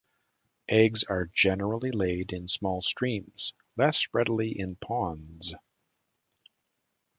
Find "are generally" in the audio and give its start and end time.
1.03-1.91